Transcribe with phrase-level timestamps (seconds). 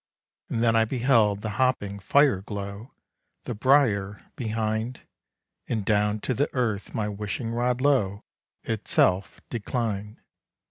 [0.49, 2.91] And then I beheld the hopping fire glow
[3.43, 5.01] The briar behind;
[5.67, 8.23] And down to the earth my wishing rod low
[8.63, 10.17] Itself declin'd.